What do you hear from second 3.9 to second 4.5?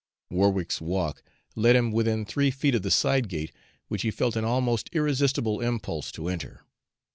he felt an